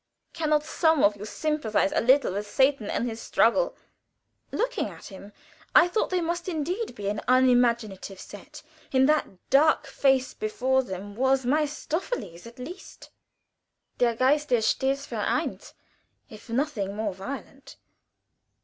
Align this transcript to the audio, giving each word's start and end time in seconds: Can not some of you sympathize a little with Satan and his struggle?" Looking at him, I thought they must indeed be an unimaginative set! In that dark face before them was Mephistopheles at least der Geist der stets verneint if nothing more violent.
Can 0.33 0.49
not 0.49 0.63
some 0.63 1.03
of 1.03 1.15
you 1.15 1.25
sympathize 1.25 1.91
a 1.91 2.01
little 2.01 2.33
with 2.33 2.47
Satan 2.47 2.89
and 2.89 3.07
his 3.07 3.21
struggle?" 3.21 3.75
Looking 4.51 4.87
at 4.89 5.05
him, 5.05 5.31
I 5.75 5.87
thought 5.87 6.09
they 6.09 6.21
must 6.21 6.49
indeed 6.49 6.95
be 6.95 7.07
an 7.07 7.21
unimaginative 7.27 8.19
set! 8.19 8.63
In 8.91 9.05
that 9.05 9.27
dark 9.51 9.85
face 9.85 10.33
before 10.33 10.81
them 10.81 11.15
was 11.15 11.45
Mephistopheles 11.45 12.47
at 12.47 12.57
least 12.57 13.11
der 13.99 14.15
Geist 14.15 14.49
der 14.49 14.61
stets 14.61 15.05
verneint 15.05 15.71
if 16.31 16.49
nothing 16.49 16.95
more 16.95 17.13
violent. 17.13 17.75